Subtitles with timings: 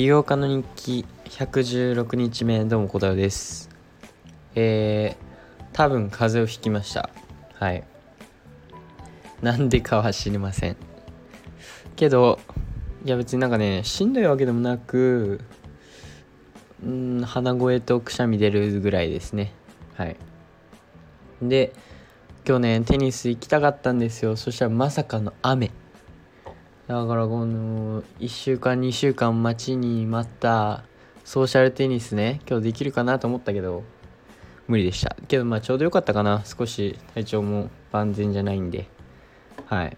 [0.00, 3.68] 起業家の日記116日目どうも小太郎です。
[4.54, 7.10] えー、多分風邪をひきました。
[7.52, 7.84] はい。
[9.42, 10.76] なんでかは知りません。
[11.96, 12.40] けど
[13.04, 15.42] いや別になんかねしんどいわけでもなく
[16.82, 19.52] うん鼻声とくしゃみ出るぐらいですね。
[19.96, 20.16] はい。
[21.42, 21.74] で
[22.48, 24.36] 今日ねテニス行きたかったんですよ。
[24.36, 25.70] そしたらまさかの雨。
[26.90, 30.82] だからこの1週間2週間待ちに待った
[31.24, 33.84] ソーシャルテニスね今日できるかなと思ったけど
[34.66, 35.14] 無理でした。
[35.28, 36.42] けどまあちょうどよかったかな。
[36.44, 38.88] 少し体調も万全じゃないんで。
[39.66, 39.96] はい。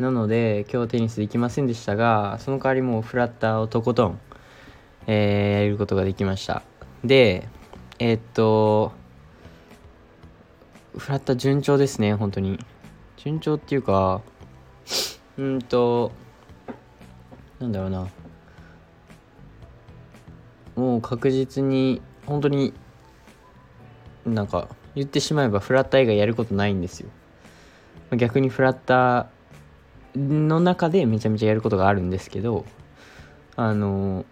[0.00, 4.20] なので今日テニスできませんでしたがその代わりもうフラッターをとことん、
[5.06, 6.64] えー、やることができました。
[7.04, 7.46] で
[8.00, 8.90] えー、っと
[10.98, 12.58] フラッター順調ですね本当に。
[13.16, 14.22] 順調っていうか
[15.38, 16.12] うんと
[17.60, 18.08] なんだろうな。
[20.74, 22.72] もう確実に本当に
[24.24, 27.10] なんか言ってしまえばフラッター以外やることないんですよ。
[28.16, 32.66] 逆にフラッターの中でめちゃめちゃやることがあるんですけど
[33.56, 34.26] あの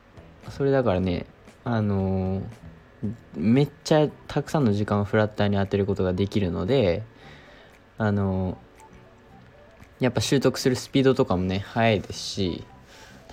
[0.51, 1.25] それだからね
[1.65, 2.43] あの
[3.35, 7.03] めっちゃたくさんの時間をフラッターに当てることができるので
[7.97, 8.59] あの
[10.01, 12.65] やっぱ習得するスピードとかもね速いですし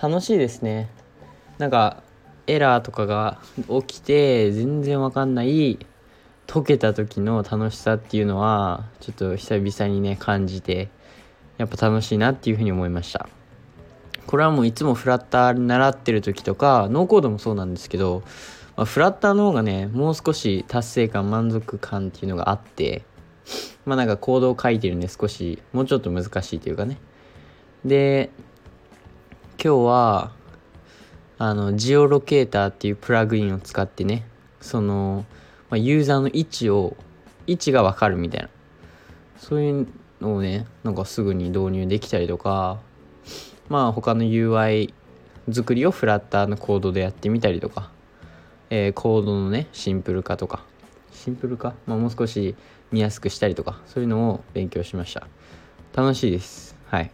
[0.00, 0.88] 楽しいですね。
[1.58, 2.02] なんか
[2.46, 3.40] エラーとかが
[3.86, 5.78] 起きて全然わかんない
[6.46, 10.88] 解けた時の楽しさっていうのはちょっと久々にね感じて
[11.58, 13.28] やっぱ楽しいなっていうふうに思いました。
[14.26, 18.22] これはもういつもフラッター習ってる時とかノーコードもそうなんですけど、
[18.76, 23.04] まあ、フラッターの方がねもう少し達成感満足感っていうのがあって
[23.86, 26.98] まあなんかコードを書いてるんで少しもうちょっと難しいというかね。
[27.84, 28.30] で
[29.62, 30.32] 今日は
[31.38, 34.24] あのジオロケーターっていうプラグインを使ってね
[34.60, 35.24] その、
[35.70, 36.96] まあ、ユーザーの位置を
[37.46, 38.48] 位置がわかるみたいな。
[39.38, 39.86] そういう
[40.20, 42.80] のをねなんかすぐに導入できたりとか
[43.68, 44.92] まあ他の UI
[45.50, 47.90] 作りをフラッターのコードでやってみたりとか、
[48.70, 50.64] えー、コードのねシンプル化とか。
[51.12, 52.54] シンプル化、まあ、もう少し
[52.92, 55.26] 見やすくしたりとかそういうのを勉強しました。
[55.94, 56.76] 楽しいです。
[56.86, 57.10] はい。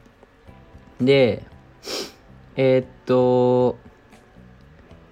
[1.00, 1.44] で
[2.56, 3.76] えー、っと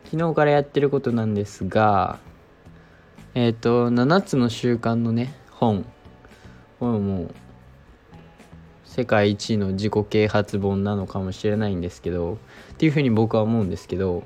[0.04, 2.18] 昨日からやってることなんですが
[3.34, 5.84] えー、っと7つの習慣のね本
[6.78, 7.34] これもう
[8.84, 12.38] 世界一の自己啓発本なのかもしれないんですけど
[12.74, 14.22] っていうふうに僕は思うんですけど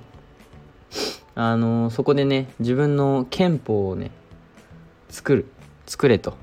[1.34, 4.10] あのそこでね自分の憲法をね
[5.08, 5.46] 作る。
[5.86, 6.36] 作れと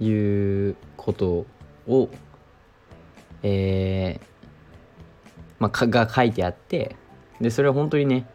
[0.00, 1.46] いうこと
[1.86, 2.08] を
[3.42, 4.24] えー、
[5.58, 6.96] まあ、が書いてあって
[7.40, 8.26] でそれは本当にね、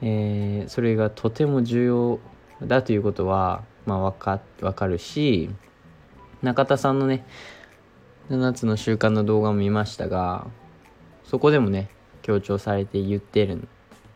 [0.00, 2.20] えー、それがとても重要
[2.62, 5.50] だということは、まあ、分か分かるし
[6.42, 7.26] 中田さんのね
[8.30, 10.46] 7つの習慣の動画も見ましたが
[11.24, 11.88] そこでもね
[12.22, 13.66] 強調されて言ってるっ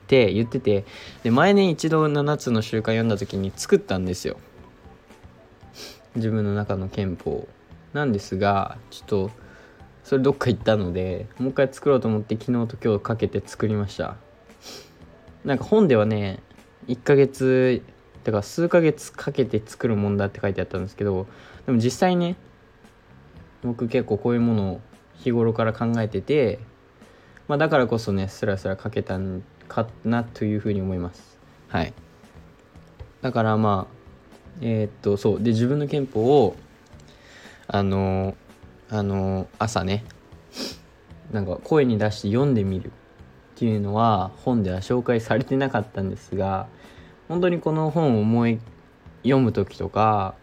[0.06, 0.84] て言ってて
[1.22, 4.36] で前年一度7つの習慣読んだ時に作ったんですよ。
[6.16, 7.48] 自分の中の憲法
[7.92, 9.30] なんですがちょっと
[10.04, 14.16] それどっか行ったのでもう一回作ろうと思って昨日と今日かけて作りました。
[15.44, 16.40] なんか本ではね
[16.86, 17.82] 1ヶ月
[18.24, 21.26] だから数ヶ月かけて作るもんだって書いてあったんですけど
[21.66, 22.36] でも実際ね
[23.62, 24.80] 僕結構こういうものを
[25.14, 26.58] 日頃から考えてて、
[27.48, 31.38] まあ、だからこそねスラスラ書けたんかなというふうに思います。
[31.68, 31.94] はい。
[33.22, 34.01] だからまあ
[34.60, 35.42] えー、っとそう。
[35.42, 36.56] で自分の憲法を
[37.68, 38.34] あの
[38.90, 40.04] あの朝ね
[41.32, 42.90] なんか声に出して読んでみるっ
[43.56, 46.66] ていうのは本では紹介されてなかったんですが
[47.28, 48.60] 本当にこの本を思い
[49.22, 50.34] 読む時とか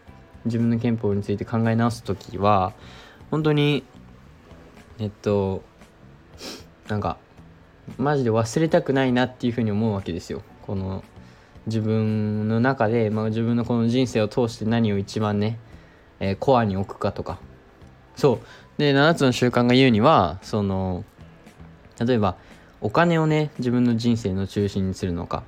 [0.46, 2.72] 自分の憲法について考え直す時は
[3.30, 3.84] 本当に
[4.98, 5.62] えっと
[6.88, 7.18] なんか
[7.98, 10.42] マジで忘れたくないなっていうふうに思うわけですよ。
[10.62, 11.04] この
[11.70, 15.58] 自分の中で、まあ、自分のこの人生を通して何を一番ね、
[16.18, 17.38] えー、コアに置くかとか。
[18.16, 18.38] そう。
[18.78, 21.04] で7つの習慣が言うにはその
[22.04, 22.36] 例えば
[22.80, 25.42] お金をね自分の人生の中心にするのか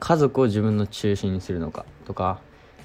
[0.00, 2.40] 家族を自分の中心にするのかとか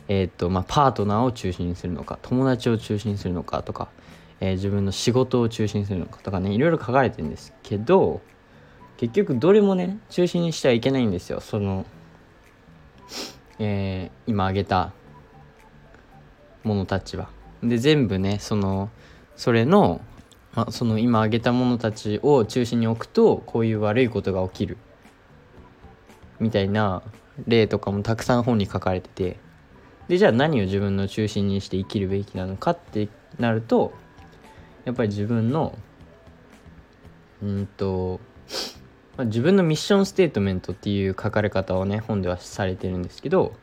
[0.07, 3.89] えー、っとまあ、パートナーを中心にするのか友達を中心にするのかとか
[4.39, 8.21] えー、自分の仕事を中心にするのかとかねいろいろ書かれてるんですけど
[8.97, 11.39] 結局どれもね中心にしてはいけないんですよ。
[11.39, 11.85] その、
[13.59, 14.93] えー、今挙げた
[16.63, 17.29] ものたちは。
[17.63, 18.89] で全部ねその
[19.35, 20.01] それの
[20.53, 24.77] まあ、その今挙げたものたちを中心に置くとこういう悪いことが起きる
[26.39, 27.03] みたいな
[27.45, 29.39] 例とかもたくさん本に書かれてて
[30.07, 33.07] でじゃあ何を自分の中心にして生きるべきなのかって
[33.37, 33.93] なると
[34.85, 35.77] やっぱり自分の
[37.41, 38.19] うんと、
[39.17, 43.53] まあ、自分のミッションステートメントっていう書かれ方をね本ではされてるんですけど、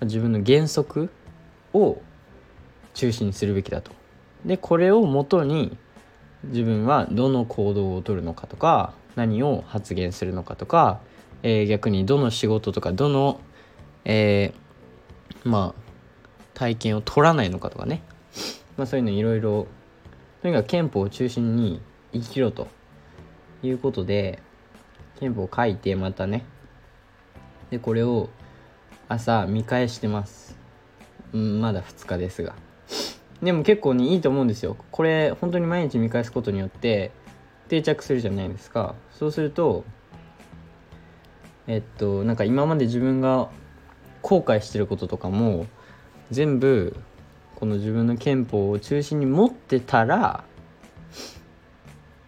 [0.00, 1.10] ま、自分の原則
[1.74, 2.00] を
[2.94, 3.92] 中心にするべきだと。
[4.46, 5.76] でこれをもとに
[6.44, 11.00] 自分はどの行動をとるのかとか何を発言するのかとか、
[11.42, 13.40] えー、逆にどの仕事とかどの、
[14.04, 15.82] えー、まあ
[16.52, 18.02] 体験を取らないのかとかね、
[18.76, 19.66] まあ、そういうのいろいろ
[20.42, 21.80] とにかく憲法を中心に
[22.12, 22.68] 生きろと
[23.62, 24.42] いうことで
[25.24, 26.44] 憲法を書いてまたね。
[27.70, 28.28] でこれを
[29.08, 30.58] 朝見返してます。
[31.32, 32.54] うんまだ2日ですが。
[33.42, 34.76] でも結構ねいいと思うんですよ。
[34.90, 37.10] これ本当に毎日見返すことによって
[37.68, 38.94] 定着するじゃないですか。
[39.12, 39.84] そうすると
[41.66, 43.48] えっとなんか今まで自分が
[44.20, 45.66] 後悔してることとかも
[46.30, 46.94] 全部
[47.54, 50.44] この自分の憲法を中心に持ってたら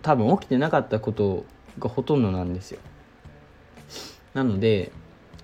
[0.01, 1.45] 多分起きてなかったこと
[1.79, 2.81] がほとんどなんですよ。
[4.35, 4.93] なので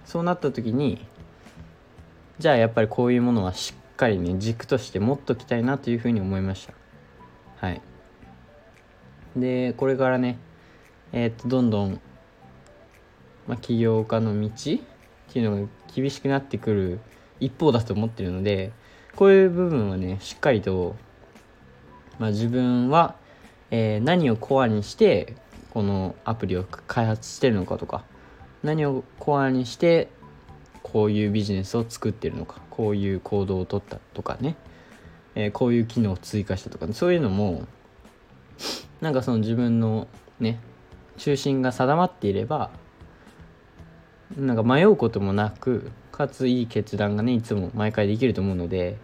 [0.04, 1.06] そうなった時に
[2.38, 6.74] じゃあやっぱりこういうものはしっかりね軸として持っときたいなというふうに思いました。
[7.66, 7.80] はい。
[9.36, 10.38] でこれからね
[11.12, 12.00] えー、っとどんどん、
[13.46, 14.50] ま、起業家の道っ
[15.32, 17.00] ていうのが厳しくなってくる
[17.38, 18.72] 一方だと思ってるので
[19.16, 20.96] こういう部分はねしっかりと、
[22.18, 23.16] ま、自分は、
[23.70, 25.34] えー、何をコアにして
[25.72, 28.04] このアプリを開発してるのかとか
[28.62, 30.08] 何をコアにして
[30.82, 34.56] こういうビジネスを作ってるのかこういう行動をとったとかね、
[35.34, 37.66] えー、こういう機能を追加したとか、そういうのも
[39.00, 40.08] なんかその自分の
[40.40, 40.60] ね
[41.16, 42.70] 中心が定まっていれば
[44.36, 48.98] なんか迷うこともなくかついい決断がねいつも毎回できると思うので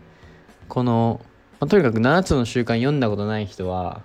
[0.68, 1.22] この、
[1.60, 4.02] まあ、とにかく7つの習慣読んだことない人は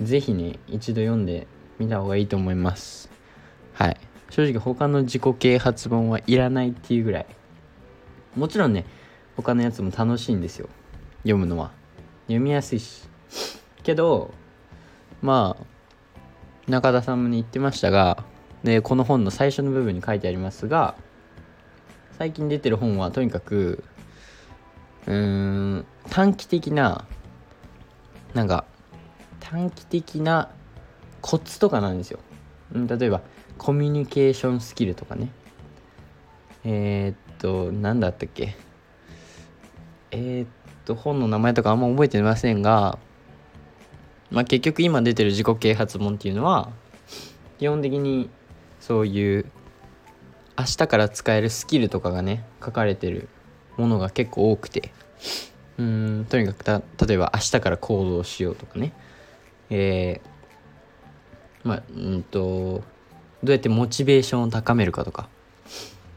[0.00, 1.46] 是非ね一度読んで
[1.80, 3.10] みた方がいいと思います。
[3.74, 3.96] はい。
[4.30, 7.26] 正直他の自己啓発本はいらないっていうぐらい。
[8.36, 8.84] もちろんね
[9.36, 10.68] 他のやつも楽しいんですよ。
[11.22, 11.72] 読むのは。
[12.26, 13.08] 読みやすいし。
[13.82, 14.32] けど
[15.22, 15.64] まあ
[16.70, 18.24] 中田さんも言ってましたが
[18.62, 20.94] でこの本の最初の部分に書いてありますが
[22.18, 23.82] 最近出てる本はとにかく
[25.06, 27.06] うーん短期的な
[28.34, 28.64] なんか
[29.40, 30.50] 短期的な
[31.20, 32.18] コツとかなんですよ、
[32.72, 33.22] 例えば
[33.58, 35.30] コミュニケーションスキルとかね。
[36.64, 38.56] えー、っと何だったっけ。
[40.10, 40.48] えー、っ
[40.84, 42.98] と本の名前とかあんま覚えてませんが
[44.30, 46.70] まあ結局今出てる自己啓発本っていうのは
[47.58, 48.28] 基本的に
[48.80, 49.46] そういう
[50.58, 53.28] 明日から使えるスキルとかがね書かれてる
[53.76, 54.92] ものが結構多くて。
[55.78, 58.92] うんとにかくた例えば明日から行動しようとかね。
[59.70, 60.29] えー、
[61.64, 62.82] まあうんと
[63.42, 65.28] どうやってモチベーションを高めるかとか、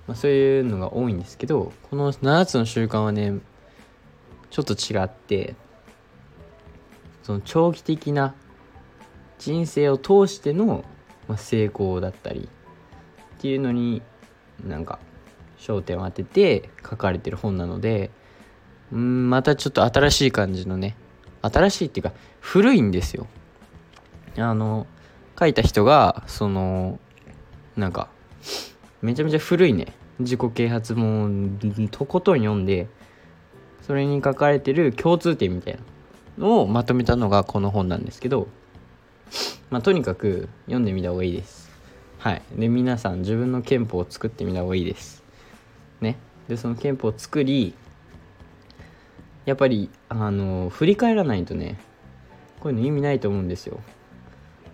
[0.07, 3.39] まあ、そういうのが多いんですけどこの7つの習慣はね
[4.49, 5.55] ちょっと違って
[7.23, 8.35] その長期的な
[9.39, 10.85] 人生を通しての、
[11.37, 12.47] 成功だったり
[13.37, 14.01] っていうのに
[14.65, 14.99] なんか
[15.57, 18.11] 焦点を当てて書かれてる本なので
[18.91, 20.95] うんまたちょっと新しい感じのね
[21.41, 23.27] 新しいっていうか古いんですよ。
[24.37, 24.87] あの
[25.39, 26.99] 書いた人がその
[27.75, 28.09] なんか
[29.01, 29.93] めちゃめちゃ古いね。
[30.19, 31.59] 自己啓発本
[31.91, 32.87] とことん読んで
[33.81, 35.79] それに書かれてる共通点みたいな
[36.37, 38.47] のをまとめたのがこの本なんですけど
[39.71, 41.71] まあとにかく読んでみた方がいいです。
[42.19, 42.41] はい。
[42.55, 45.23] で皆さん自分の憲法を作ってみた方がいいです。
[45.99, 46.17] ね。
[46.47, 47.73] でその憲法を作り
[49.45, 51.79] やっぱりあの振り返らないとね
[52.59, 53.79] こういうの意味ないと思うんですよ。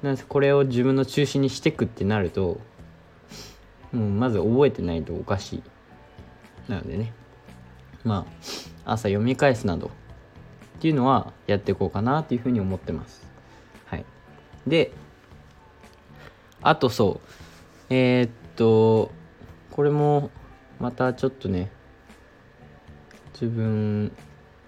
[0.02, 2.60] なんでこれを自分の中心にしてくってなると
[3.92, 5.64] もうまず覚えてないとおかしい。
[6.70, 7.14] なのでね。
[8.04, 8.26] ま
[8.86, 13.28] あ朝読み返すなどっていうのはやっていこうかなっていうふうに思ってます。
[13.86, 14.06] はい。
[14.68, 14.92] で
[16.62, 17.28] あとそう。
[17.90, 19.12] えー、っと
[19.72, 20.30] これも
[20.80, 21.72] またちょっとね
[23.34, 24.12] 自分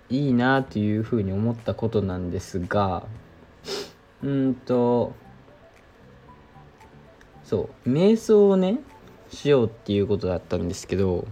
[0.10, 3.04] いいなっていうふうに思ったことなんですが
[4.24, 5.14] うんと
[7.44, 8.80] そう瞑想をね
[9.30, 11.28] しようっていうことだったんですけど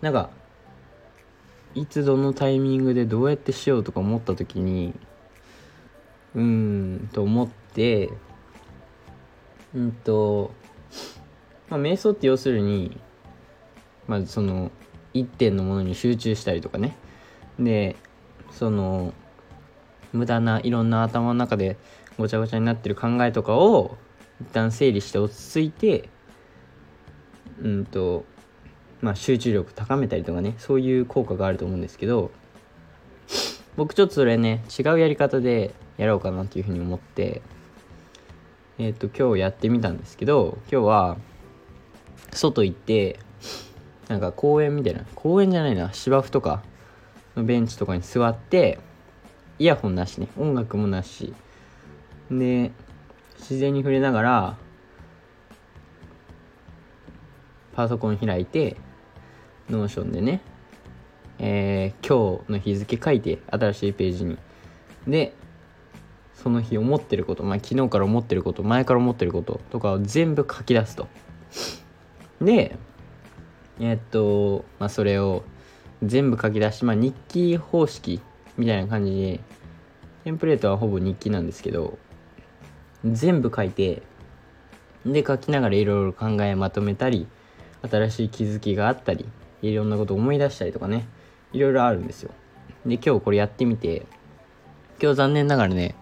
[0.00, 0.30] なんか
[1.74, 4.94] いつどのタイミングでどうやってしようとか思った時に
[6.34, 8.10] うーんと思って
[9.74, 10.52] うんと
[11.68, 12.98] まあ瞑想って要するに
[14.06, 14.70] まずその
[15.12, 16.96] 一点のものに集中したりとかね。
[17.58, 17.96] で
[18.50, 19.12] その
[20.12, 21.76] 無駄ないろんな頭の中で
[22.18, 23.96] ごちゃごちゃになってる考えとかを
[24.40, 26.08] 一旦整理して落ち着いて
[27.62, 28.24] うんと
[29.00, 32.30] まあ集中力高めたりとかねそういう効果があると思うんですけど
[33.76, 37.42] 僕ちょっとそれね違うやり方でやろうかなっていうふうに思って
[38.78, 41.16] えっ、と今日やってみたんですけど今日は
[42.32, 43.18] 外行って
[44.08, 46.62] なんか公園みたいな公園じゃないな芝生とか
[47.36, 48.78] のベンチとかに座って
[49.58, 50.28] イヤホンなしね。
[50.36, 51.34] 音楽もなし。
[52.30, 52.72] で
[53.38, 54.56] 自然に触れながら
[57.72, 58.76] パソコン開いて
[59.70, 60.40] Notion でね
[61.38, 64.38] えー、今日の日付書いて新しいページに。
[65.06, 65.34] で
[66.34, 71.08] その日思ってることまあ昨日から思ってること前から思ってることとかを全部書き出すと。
[72.40, 72.76] で
[73.80, 75.44] えー、っとまあそれを
[76.02, 78.20] 全部書き出しまあ日記方式
[78.58, 79.40] みたいな感じで
[80.24, 81.96] テンプレートはほぼ日記なんですけど
[83.04, 84.02] 全部書いて
[85.06, 87.26] で書きながらいろいろ考えまとめたり
[87.88, 89.24] 新しい気づきがあったり
[89.62, 91.06] いろんなこと思い出したりとかね
[91.52, 92.30] いろいろあるんですよ。
[92.84, 94.06] で今日これやってみて
[95.00, 95.94] 今日残念ながらね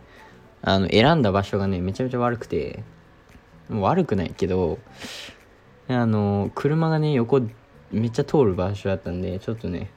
[0.63, 2.83] あの選んだ場所がねめちゃめちゃ悪くて
[3.69, 4.79] もう悪くないけど
[5.89, 7.43] あの車がね横
[7.93, 9.91] めっちゃ通る場所だったんでちょっとね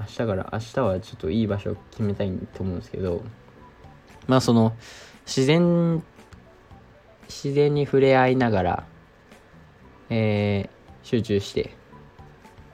[0.00, 3.22] 明日から明日はちょっといい場所を決めたいと思うんですけど。
[4.26, 4.74] まあその
[5.26, 6.02] 自然
[7.26, 8.84] 自然に触れ合いながら
[10.10, 11.70] えー、集中して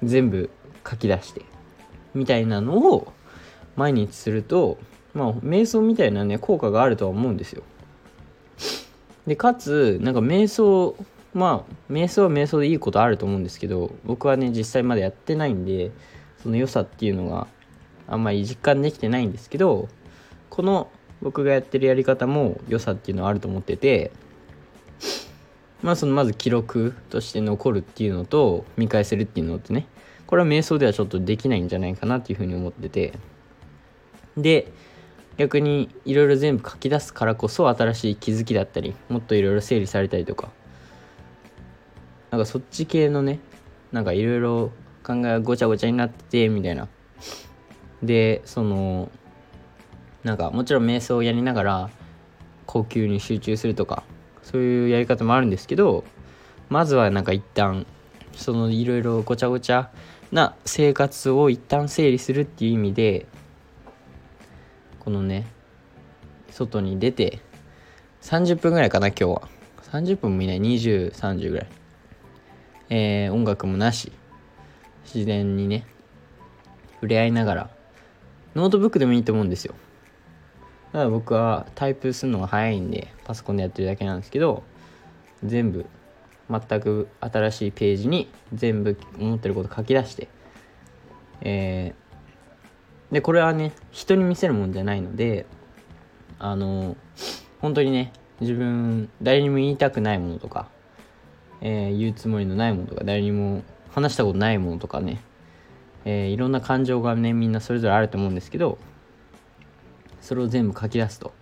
[0.03, 0.51] 全部
[0.89, 1.43] 書き出して
[2.15, 3.13] みたいなのを
[3.77, 4.79] 毎日すると
[5.15, 7.63] まあ瞑想みたいなね効果があるとは思うんですよ。
[9.27, 10.97] でかつなんか瞑想
[11.35, 15.91] まあ瞑想は瞑想でいいことあると思うんですけど僕はね実際まだやってないんで
[16.47, 17.49] その良さっていうのが
[18.07, 19.89] あんまり実感できてないんですけど
[20.49, 20.89] この
[21.21, 24.13] 僕がやってるやり方も良さっていうのはあると思ってて
[25.83, 29.89] まあそのまず記録として残るっていうのと見返せるっていうのってね
[30.29, 33.13] これは瞑想ではちょっとできないんじゃないかなっていうふうに思ってて
[34.37, 34.71] で
[35.37, 40.51] 逆にいろいろ全部書き出すからこそ新しい気づきだったりもっといろいろ整理されたりとか
[42.31, 43.41] なんかそっち系のね
[43.91, 44.71] なんかいろいろ
[45.07, 46.89] 考えがごちゃごちゃになっててみたいな。
[48.03, 49.11] でその
[50.25, 51.91] なんかもちろん瞑想をやりながら
[52.67, 54.03] 呼吸に集中するとか
[54.43, 56.05] そういうやり方もあるんですけど
[56.69, 57.87] まずはなんか一旦
[58.35, 59.91] そのいろいろごちゃごちゃ
[60.33, 63.27] な生活を一旦整理するっていう意味で
[64.99, 65.47] このね
[66.51, 67.41] 外に出て
[68.23, 69.49] 30分ぐらいかな今日は。
[69.93, 70.59] 30分もいない。
[70.59, 71.69] 2030ぐらい。
[72.91, 74.11] えー、音楽もなし。
[75.07, 75.87] 自然にね
[76.95, 77.71] 触れ合いながら
[78.55, 79.75] ノートブックでもいいと思うんですよ。
[80.93, 84.63] ただ僕はタイプするのが早いんでパソコンでやってるだけなんですけど
[85.45, 85.85] 全部
[86.49, 90.29] 全く新しいページに全部思ってること書き出して
[91.41, 95.47] えー、でこれはね人に見せるもんじゃないので
[96.39, 96.97] あの
[97.61, 100.69] 本当にね自分誰にも言いたくないものとか、
[101.61, 103.63] えー、言うつもりのないものとか誰にも
[103.97, 105.23] 話したことないものとかね、
[106.05, 108.77] えー、いろんな感情がねみんなそれぞれあると思うんですけど
[110.21, 111.33] それを全部書き出すと。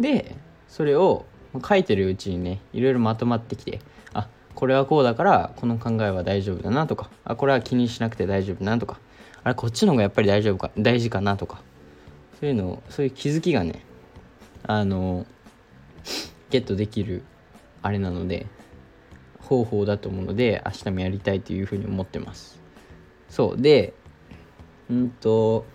[0.00, 0.34] で
[0.66, 1.26] それを
[1.66, 3.78] 書いてるうちにねいろいろまとまってきて
[4.12, 8.98] あこれはこうだからこの考えは大丈夫だなとかあこれは気にしなくて大丈夫なとか
[9.44, 11.62] あれこっちの方がやっぱり大丈夫か大事かなとか
[12.40, 13.84] そういうのそういう気づきがね
[14.64, 15.26] あの
[16.50, 17.22] ゲットできる
[17.82, 18.46] あれなので
[19.50, 22.60] 方法だと思うので明日もやりたいというふうに思ってます。
[23.28, 23.60] そう。
[23.60, 23.94] で
[24.88, 25.66] うんと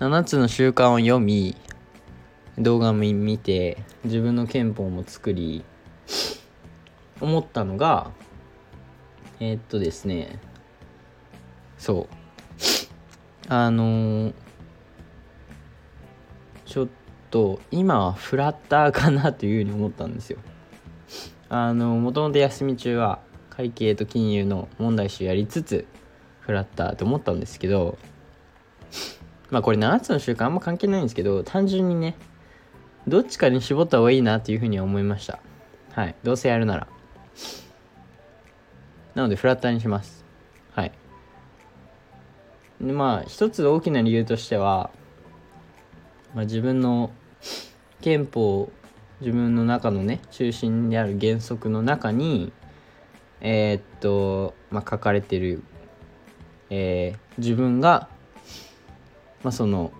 [0.00, 1.56] 7つの習慣を読み
[2.58, 5.64] 動画も見て自分の憲法も作り
[7.20, 8.10] 思ったのが
[9.38, 10.40] えー、っとですね
[11.78, 12.22] そう。
[13.48, 14.32] あの、
[16.64, 16.88] ちょっ
[17.30, 20.38] と今はフラッターかなというふうに思ったんですよ。
[21.54, 25.86] あのもともと休み中は会計と金融の問題集やりつつ
[26.40, 27.98] フラッターと思ったんですけど
[29.50, 32.16] まあこれ7つの習慣あんま関係ないんですけど単純にね
[33.06, 35.40] どっちかに絞った方がいいなというふうには思いました。
[35.90, 36.14] はい。
[36.22, 36.86] どうせやるなら。
[39.14, 40.24] なのでフラッターにします。
[40.72, 40.92] はい。
[42.80, 44.90] でまあ一つ大きな理由としては
[46.34, 47.10] まあ、自分の
[48.00, 48.70] 憲法
[49.22, 52.52] 自分の中のね中心である原則の中に
[53.44, 55.64] えー、っと、まあ、書かれてる、
[56.70, 58.08] えー、自分が、
[59.42, 59.90] まあ、その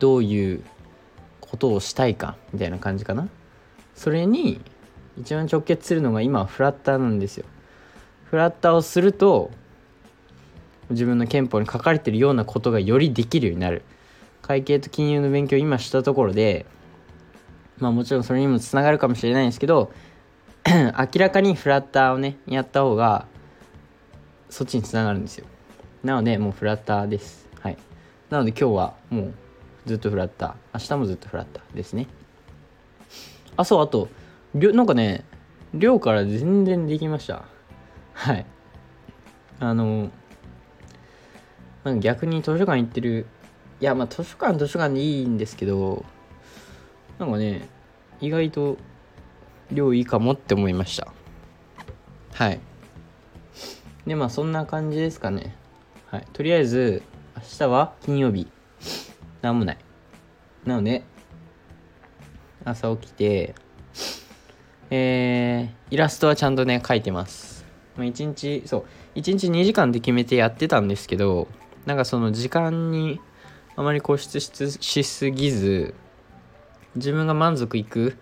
[0.00, 0.64] どういう
[1.40, 3.28] ことをしたいかみたいな感じかな。
[3.94, 4.60] それに
[5.16, 7.46] 一番直結するのが今はフラッターなんですよ。
[8.24, 9.52] フラッターをすると
[10.90, 13.82] 自分の憲法に書かれてるようなことがよりできるようになる。
[14.42, 16.66] 会計と金融の勉強を今したところで
[17.78, 19.92] まあもちろんそれにもつながるかもしれないんですけど
[20.66, 23.26] 明らかにフラッターをねやった方が
[24.48, 25.46] そっちにつながるんですよ。
[26.02, 27.48] なのでもうフラッターです。
[27.60, 27.78] はい。
[28.30, 29.34] なので今日はもう
[29.86, 30.78] ずっとフラッター。
[30.78, 32.06] 明日もずっとフラッターですね。
[33.56, 34.08] あそうあと
[34.54, 35.24] なんかね
[35.72, 37.44] 寮から全然できました。
[38.12, 38.46] はい。
[39.60, 40.10] あの
[41.84, 43.26] なんか逆に図書館行ってる。
[43.80, 46.04] いやまあ図書館図書館でいいんですけど
[47.18, 47.68] なんかね
[48.20, 48.76] 意外と
[49.70, 51.12] 量いいかもって思いました。
[52.32, 52.60] はい。
[54.06, 55.56] でまあそんな感じですかね。
[56.06, 56.26] はい。
[56.32, 57.02] とりあえず
[57.36, 58.48] 明日は金曜日。
[59.42, 59.78] なんもない。
[60.64, 61.04] なので
[62.64, 63.54] 朝起きて
[64.90, 67.64] えー、イラストはちゃんとね描いてます。
[67.96, 68.84] まあ、1日そう。
[69.18, 71.48] 1日2時間で決めてやってたんですけど
[71.86, 73.20] なんかその時間に
[73.76, 75.94] あまり固執しすぎず
[76.96, 78.16] 自分が満足いく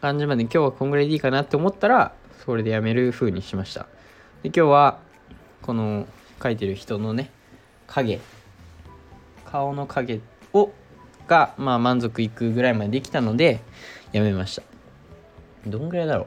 [0.00, 3.86] 感じまで今日はこんぐらいでいいかなって思ったらそれでやめる風にしました。
[4.42, 4.98] で今日は
[5.62, 6.06] この
[6.40, 7.30] 描いてる人のね
[7.86, 8.20] 影
[9.44, 10.20] 顔の影
[10.52, 10.70] を
[11.26, 13.60] がまあ満足いくぐらいまでできたので
[14.12, 14.62] やめました。
[15.66, 16.26] どんぐらいだろう。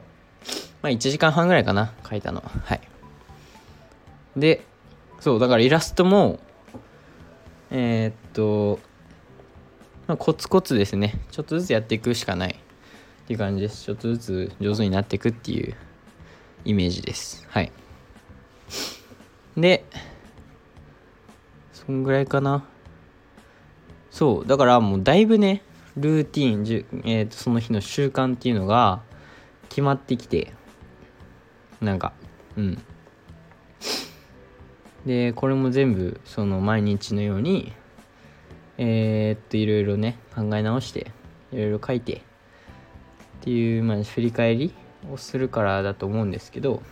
[0.82, 2.42] まあ1時間半ぐらいかな描いたの。
[2.42, 2.80] はい。
[4.36, 4.64] で
[5.20, 6.40] そうだからイラストも
[7.70, 8.80] えー、っと、
[10.08, 11.20] まあ、コツコツですね。
[11.30, 12.52] ちょっとずつやっていくしかない。
[12.52, 13.84] っていう感じです。
[13.84, 15.76] ちょっとずつ上手になっていくっていう
[16.64, 17.46] イメージです。
[17.50, 17.70] はい。
[19.54, 19.84] で
[21.74, 22.64] そんぐらいかな。
[24.10, 24.46] そう。
[24.46, 25.62] だからもうだいぶね
[25.94, 29.02] ルーティーンじゅ、えーと、その日の習慣っていうのが
[29.68, 30.54] 決まってきて。
[31.82, 32.14] なんか
[32.56, 32.82] うん。
[35.04, 37.74] でこれも全部その毎日のように
[38.78, 41.10] えー、っといろいろね考え直して
[41.52, 42.20] いろいろ書いてっ
[43.42, 44.72] ていう、まあ、振り返り
[45.12, 46.82] をするからだと思うんですけど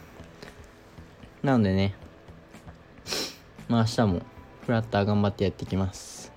[1.43, 1.95] なのでね
[3.69, 4.23] まあ明日も
[4.65, 6.33] フラッター頑張ってやっていきます。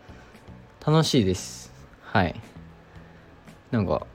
[0.86, 1.74] 楽しいです。
[2.02, 2.40] はい。
[3.72, 4.06] なんか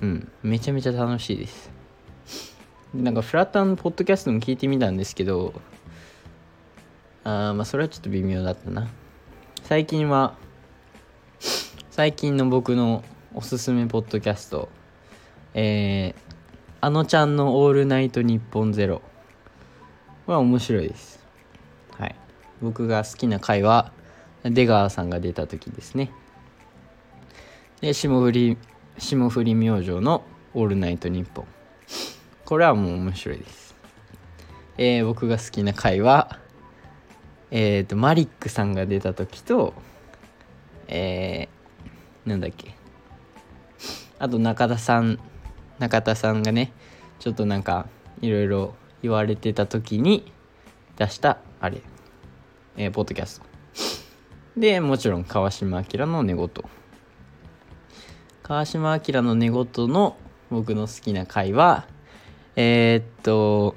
[0.00, 1.70] うんめちゃめちゃ楽しいです。
[2.94, 5.52] なんかフラッターのポッドキャストも聞いてみたんですけど
[7.24, 8.88] あまあそれはちょっと微妙だったな。
[9.64, 10.36] 最近は
[11.90, 14.68] 最近の僕のおすすめポッドキャスト
[15.54, 16.34] えー、
[16.82, 19.00] あのちゃんの「オールナイトニッポンゼロ
[20.26, 21.24] は面白いです。
[21.98, 22.14] はい。
[22.60, 23.90] 僕が好きな回は
[24.42, 26.12] 出川さんが出た時ですね。
[27.80, 28.58] で霜降り
[28.98, 31.46] 霜降り明星の「オールナイトニッポン」
[32.44, 33.74] これはもう面白いです。
[34.76, 36.38] えー、僕が好きな回は
[37.50, 39.74] えっ、ー、とマリックさんが出た時と
[40.88, 42.74] えー、なんだっけ。
[44.18, 45.18] あと中田さん
[45.78, 46.72] 中田さんがね
[47.18, 47.88] ちょっとなんか
[48.20, 50.32] いろいろ言われてた時に
[50.96, 51.82] 出したあれ、
[52.76, 53.46] えー、ポッドキャスト。
[54.56, 56.50] でもちろん川島明の寝言。
[58.42, 60.16] 川島明の寝言の
[60.50, 61.86] 僕の好きな回は
[62.56, 63.74] えー、っと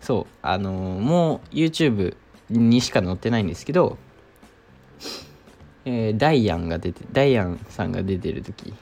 [0.00, 2.16] そうあのー、もう YouTube
[2.52, 3.98] にしか載ってないんですけど、
[5.84, 8.74] えー、ダイアンが出てダイアンさんが出てる時。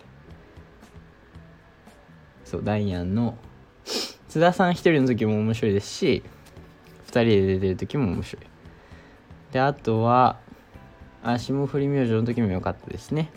[2.45, 3.39] そうダイアンの
[4.29, 6.25] 津田さん一人の時も面白いですし
[7.07, 8.47] 2人で出てる時も面白い。
[9.53, 10.39] であとは
[11.39, 13.31] 霜降り明星の時も良かったですね。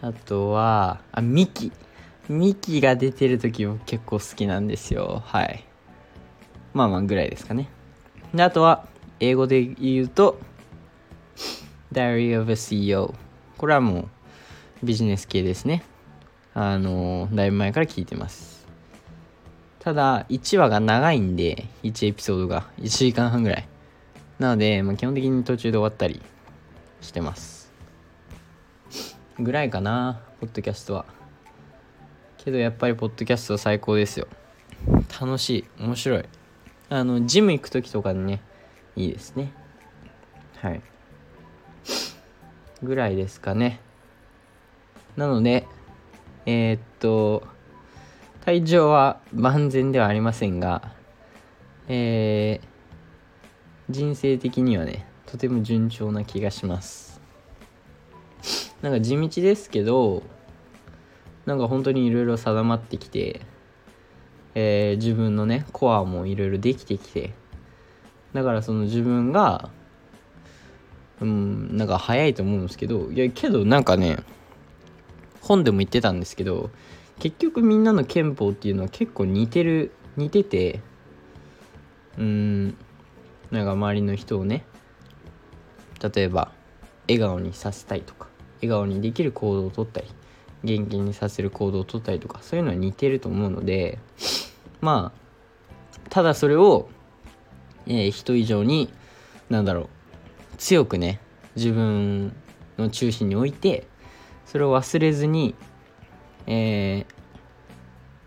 [0.00, 1.72] あとはあミキ。
[2.28, 5.22] ミキが出てる時も結構好きなんですよ。
[5.24, 5.64] はい。
[6.72, 7.68] まあまあぐらいですかね。
[8.34, 8.86] であとは
[9.20, 10.38] 英語で言うと
[11.92, 13.14] Diary of a CEO
[13.58, 14.08] これはも
[14.82, 15.84] うビジネス系ですね。
[16.54, 18.66] あのだいぶ前から聞いてます。
[19.78, 23.68] ただ1話が長いんで1エピソードが1時間半ぐらい。
[24.38, 26.20] なので、まあ、基本的に途中で終わったり
[27.00, 27.72] してます。
[29.38, 31.04] ぐらいかなポッドキャストは。
[32.38, 34.26] けどやっぱりポッドキャストは最高ですよ。
[35.20, 35.64] 楽しい。
[35.78, 36.24] 面白い。
[36.92, 38.42] あのジム行く時とかにね
[38.96, 39.50] いいですね。
[40.60, 40.82] はい。
[42.82, 43.80] ぐらいですかね。
[45.16, 45.66] なので
[46.44, 47.44] えー、っと
[48.44, 50.92] 体調は万全ではありませんが
[51.88, 52.66] えー、
[53.88, 57.22] 人生的にはねとても順調な気がします。
[58.82, 60.22] なんか地道ですけど
[61.46, 63.40] なんか本当にいろいろ定まってきて、
[64.54, 67.32] えー、自分のねコアもいろいろできてきて
[68.32, 69.70] だからその自分が
[71.20, 74.18] うんなんか早いと思うんですけどいやけどなんかね
[75.40, 76.70] 本でも言ってたんですけど
[77.18, 80.80] 結局みんなの憲法っていうのは結構似てる似てて
[82.18, 82.76] うん
[83.50, 84.64] なんか周りの人をね
[86.14, 86.52] 例えば
[87.08, 90.08] 笑顔にさせたいとか笑顔にできる行動をとったり
[90.64, 93.98] 元気にさせる行動をとったりとかそういうのは似てると思うので
[94.80, 96.88] まあただそれを、
[97.86, 98.92] えー、人以上に
[99.50, 99.86] なんだろう
[100.58, 101.20] 強くね
[101.56, 102.34] 自分
[102.78, 103.86] の中心に置いて
[104.46, 105.54] それを忘れずに、
[106.46, 107.06] えー、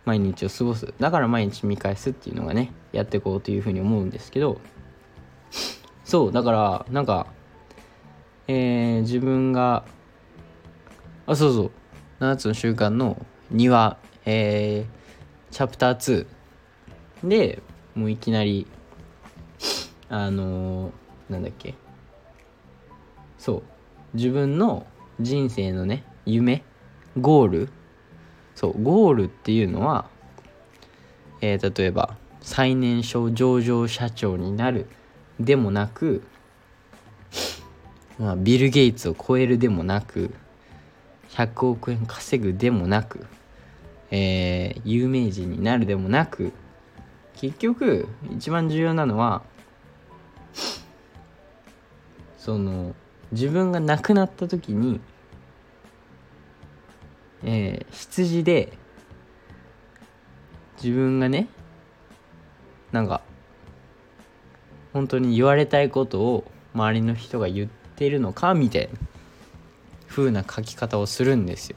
[0.06, 0.94] 毎日を過ごす。
[1.00, 4.60] だから毎日見返すっていうのがねやっていこうというふうに思うんですけど。
[6.04, 7.28] そうだからなんか
[8.48, 9.86] えー、自分が
[11.26, 11.72] あそうそう。
[12.20, 13.98] 7つの習慣の2話
[14.28, 16.26] えー、チャプター
[17.24, 17.62] 2で
[17.94, 18.66] もういきなり
[20.10, 21.76] あのー、なんだっけ。
[23.38, 23.64] そう。
[24.16, 24.86] 自分の
[25.20, 26.64] 人生のね夢
[27.20, 27.70] ゴール。
[28.56, 30.10] そうゴールっていうのは、
[31.42, 34.88] えー、例えば最年少上場社長になる
[35.40, 36.24] でもなく、
[38.18, 40.34] まあ、ビル・ゲイツを超えるでもなく
[41.36, 43.26] 100億円稼ぐでもなく、
[44.12, 46.52] えー、有名人になるでもなく
[47.36, 49.44] 結局一番重要なのは
[52.38, 52.96] その
[53.32, 55.00] 自分が亡くなった時に
[57.48, 58.74] えー、羊で
[60.82, 61.48] 自分がね
[62.92, 63.22] なんか
[64.94, 66.44] 本当に言われたいことを
[66.74, 69.15] 周りの人が言ってるのかみたいな。
[70.16, 71.76] 風な書き方をするんですよ。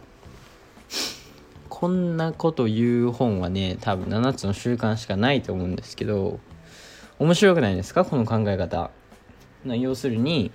[1.68, 6.38] こんなこと言う本はね多分7つの習慣しかないと思うんですけど
[7.18, 8.04] 面白くないですか？
[8.04, 8.90] この考え方。
[9.64, 10.52] 要するに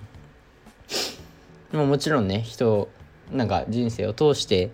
[1.72, 2.88] もちろんね人
[3.30, 4.70] なんか人生を通して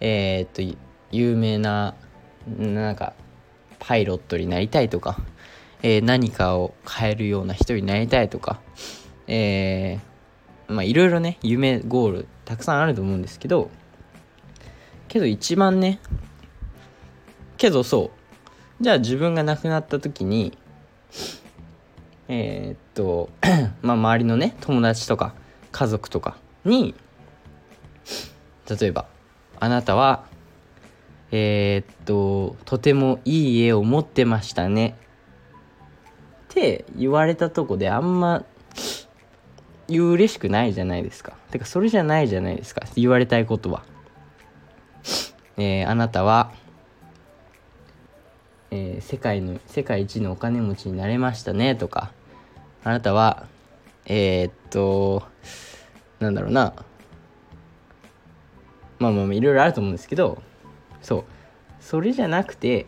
[0.00, 0.78] えー、っと
[1.10, 1.94] 有名な
[2.58, 3.14] なんか
[3.78, 5.18] パイロットになりたいとか、
[5.82, 8.60] えー、何かを変えるような人になりたいとか、
[9.26, 10.13] えー、
[10.68, 13.70] まあいろいろね夢ゴールたくさんあると思うんですけど
[15.08, 16.00] けど一番ね
[17.56, 18.10] けどそ
[18.80, 20.56] うじゃあ自分が亡くなった時に
[22.28, 23.30] えー、っと
[23.82, 25.34] まあ周りのね友達とか
[25.72, 26.94] 家族とかに
[28.68, 29.06] 例えば
[29.60, 30.24] あなたは
[31.30, 34.96] えー、っととてもいい絵を持ってましたね
[36.50, 38.44] って言われたとこであんま
[39.88, 41.32] 言う嬉しくないじゃないですか。
[41.50, 42.82] てかそれじゃないじゃないですか。
[42.96, 43.84] 言われたいことは。
[45.56, 46.52] えー、あなたは、
[48.70, 51.74] えー、世界の世界一のお金持ちになれましたね。
[51.74, 52.12] とか。
[52.82, 53.46] あなたは
[54.06, 55.22] えー、っと
[56.20, 56.74] なんだろうな。
[58.98, 60.42] まあまあいろいろあると思うんですけど。
[61.02, 61.24] そう。
[61.80, 62.86] それじゃなくて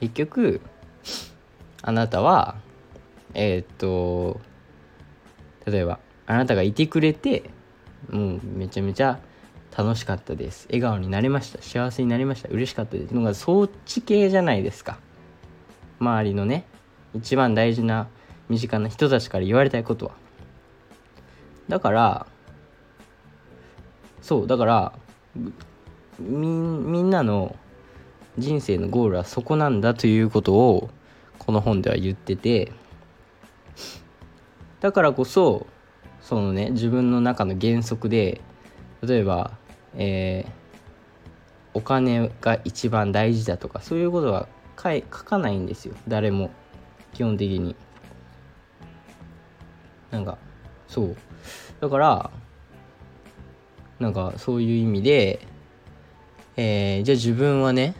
[0.00, 0.60] 結局
[1.82, 2.54] あなたは
[3.34, 4.40] えー、っと
[5.70, 7.50] 例えばあなたがいてくれて
[8.10, 9.18] もうめちゃめちゃ
[9.76, 10.66] 楽しかったです。
[10.68, 11.62] 笑顔になりました。
[11.62, 12.48] 幸せになりました。
[12.48, 13.14] 嬉しかったです。
[13.14, 14.98] のがそっち系じゃないですか。
[16.00, 16.64] 周りのね
[17.14, 18.08] 一番大事な
[18.48, 20.12] 身近な人たちから言われたいことは。
[21.68, 22.26] だから
[24.22, 24.92] そうだから
[26.18, 27.54] みんなの
[28.38, 30.90] 人生のゴールはそこなんだということを
[31.38, 32.72] この本では言ってて
[34.80, 35.66] だからこそ
[36.20, 38.40] そのね自分の中の原則で
[39.02, 39.52] 例えば、
[39.96, 40.50] えー、
[41.74, 44.48] お金が一番大事だとかそういうことは
[44.80, 45.94] 書書かないんですよ。
[46.06, 46.50] 誰も。
[47.14, 47.74] 基本的に。
[50.10, 50.38] なんか
[50.86, 51.16] そう。
[51.80, 52.30] だから
[53.98, 55.40] なんかそういう意味で、
[56.56, 57.94] えー、じゃあ自分はね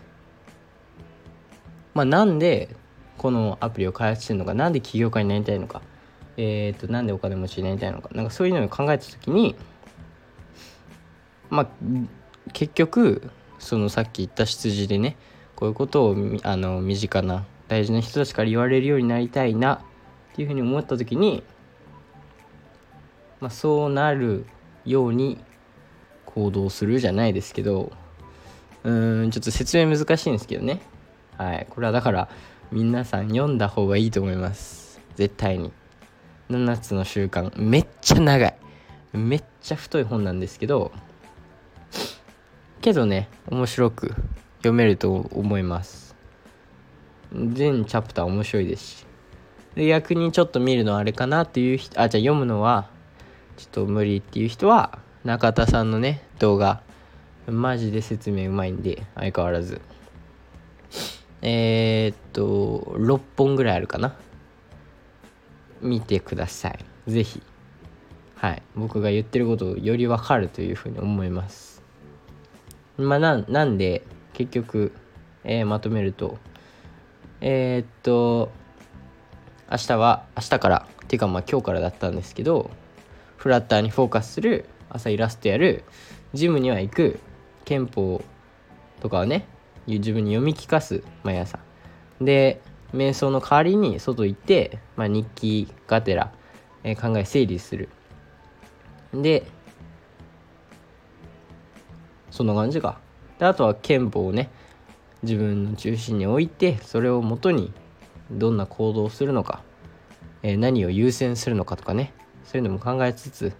[1.94, 2.76] まあなんで
[3.16, 5.82] このアプリを開発してるのかなんで起業家になりたいのか
[6.38, 8.08] えっ、となんでお金持ちになりたいのか。
[8.14, 9.54] なんかそういうのを考えた時に
[11.50, 11.68] まあ
[12.52, 15.16] 結局そのさっき言った羊でね
[15.56, 21.42] こういうことをあの身近な大事な人たちから言われるようになりたいなっていうふうに思った時に、
[23.40, 24.46] まあ、そうなる
[24.86, 25.38] ように
[26.24, 27.92] 行動するじゃないですけど
[28.84, 30.80] うーんちょっと説明難しいんですけどね。
[31.36, 31.66] はい。
[31.70, 32.28] これはだから
[32.70, 35.00] 皆さん読んだ方がいいと思います。
[35.16, 35.72] 絶対に。
[36.50, 37.52] 7つの習慣。
[37.56, 38.56] めっちゃ長い。
[39.12, 40.92] めっちゃ太い本なんですけど
[42.80, 44.14] けどね面白く
[44.58, 46.14] 読めると思います。
[47.32, 49.06] 全チャプター面白いですし。
[49.74, 52.90] で逆にちょっと見るのあれかなっていう人あじゃあ読むのは
[53.56, 56.82] ちょっと無理っていう人は中田さんのね動画。
[57.46, 59.80] マジで説明うまいんで相変わらず。
[61.40, 64.16] えー、っと6本ぐらいあるかな。
[65.80, 66.78] 見てください。
[67.06, 67.42] 是非
[68.36, 68.62] はい。
[68.76, 71.82] 僕が言ってることをより分かるというふうに思います。
[72.96, 74.92] まあななんで結局、
[75.44, 76.38] えー、まとめると
[77.40, 78.50] えー、っと
[79.70, 82.70] 明日は明日からっていうかまあ今日からだったんですけど
[83.36, 85.84] フラッターにフォーカスする朝イラストやる
[86.34, 87.20] ジムには行く
[87.64, 88.22] 憲法
[89.00, 89.46] とかをね
[89.86, 91.60] 自分に読み聞かす毎朝。
[92.20, 92.60] で
[92.92, 96.32] 瞑想の代わりに外行って、まあ、日記がてら、
[96.84, 97.88] えー、考え整理する。
[99.12, 99.46] で
[102.30, 103.00] そんな感じか。
[103.38, 104.50] であとは憲法をね
[105.22, 107.72] 自分の中心に置いてそれをもとに
[108.30, 109.62] どんな行動をするのか、
[110.42, 112.12] えー、何を優先するのかとかね
[112.44, 113.52] そういうのも考えつつ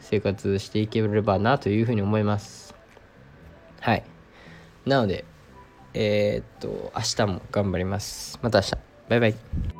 [0.00, 2.74] 生活していければなというふうに思います。
[3.80, 4.04] はい。
[4.86, 5.24] なので
[6.00, 8.38] えー、っと明日も頑張ります。
[8.40, 8.72] また明日。
[9.08, 9.77] バイバイ。